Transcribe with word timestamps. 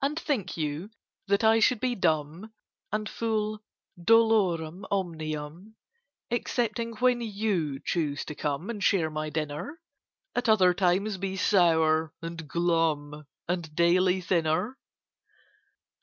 And 0.00 0.18
think 0.18 0.56
you 0.56 0.88
that 1.26 1.44
I 1.44 1.60
should 1.60 1.78
be 1.78 1.94
dumb, 1.94 2.54
And 2.90 3.06
full 3.10 3.62
dolorum 4.02 4.86
omnium, 4.90 5.76
Excepting 6.30 6.94
when 6.94 7.20
you 7.20 7.78
choose 7.84 8.24
to 8.24 8.34
come 8.34 8.70
And 8.70 8.82
share 8.82 9.10
my 9.10 9.28
dinner? 9.28 9.82
At 10.34 10.48
other 10.48 10.72
times 10.72 11.18
be 11.18 11.36
sour 11.36 12.14
and 12.22 12.48
glum 12.48 13.26
And 13.46 13.74
daily 13.76 14.22
thinner? 14.22 14.78